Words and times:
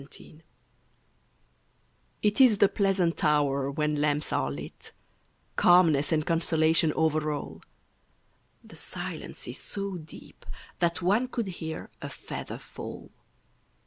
XII 0.11 0.41
It 2.23 2.41
is 2.41 2.57
the 2.57 2.67
pleasant 2.67 3.23
hour 3.23 3.69
when 3.69 4.01
lamps 4.01 4.33
are 4.33 4.49
lit; 4.49 4.93
Calmness 5.57 6.11
and 6.11 6.25
consolation 6.25 6.91
over 6.93 7.31
all; 7.31 7.61
The 8.63 8.77
silences 8.77 9.59
so 9.59 9.97
deep 9.97 10.43
that 10.79 11.03
one 11.03 11.27
could 11.27 11.49
hear 11.49 11.91
A 12.01 12.09
feather 12.09 12.57
fall. 12.57 13.11